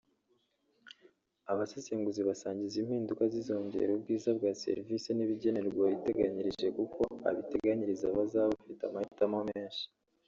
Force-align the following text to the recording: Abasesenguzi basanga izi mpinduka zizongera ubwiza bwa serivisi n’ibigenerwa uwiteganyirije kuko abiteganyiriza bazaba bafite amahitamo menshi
Abasesenguzi 1.51 2.21
basanga 2.29 2.61
izi 2.67 2.79
mpinduka 2.87 3.23
zizongera 3.33 3.89
ubwiza 3.93 4.29
bwa 4.37 4.51
serivisi 4.63 5.09
n’ibigenerwa 5.13 5.79
uwiteganyirije 5.83 6.67
kuko 6.77 7.01
abiteganyiriza 7.29 8.05
bazaba 8.17 8.51
bafite 8.55 8.81
amahitamo 8.85 9.39
menshi 9.49 9.85